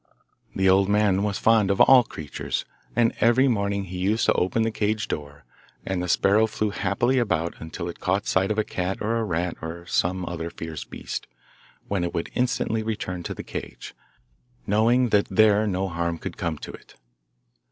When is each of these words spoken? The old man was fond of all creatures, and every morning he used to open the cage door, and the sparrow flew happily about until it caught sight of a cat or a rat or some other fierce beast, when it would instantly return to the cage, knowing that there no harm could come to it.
The 0.55 0.67
old 0.67 0.89
man 0.89 1.21
was 1.21 1.37
fond 1.37 1.69
of 1.69 1.79
all 1.79 2.01
creatures, 2.03 2.65
and 2.95 3.13
every 3.19 3.47
morning 3.47 3.83
he 3.83 3.99
used 3.99 4.25
to 4.25 4.33
open 4.33 4.63
the 4.63 4.71
cage 4.71 5.07
door, 5.07 5.45
and 5.85 6.01
the 6.01 6.07
sparrow 6.09 6.47
flew 6.47 6.71
happily 6.71 7.19
about 7.19 7.53
until 7.59 7.87
it 7.87 7.99
caught 7.99 8.25
sight 8.25 8.49
of 8.49 8.57
a 8.57 8.63
cat 8.63 8.97
or 8.99 9.17
a 9.17 9.23
rat 9.23 9.57
or 9.61 9.85
some 9.85 10.25
other 10.25 10.49
fierce 10.49 10.85
beast, 10.85 11.27
when 11.87 12.03
it 12.03 12.15
would 12.15 12.31
instantly 12.33 12.81
return 12.81 13.21
to 13.21 13.35
the 13.35 13.43
cage, 13.43 13.93
knowing 14.65 15.09
that 15.09 15.27
there 15.29 15.67
no 15.67 15.87
harm 15.87 16.17
could 16.17 16.35
come 16.35 16.57
to 16.57 16.71
it. 16.71 16.95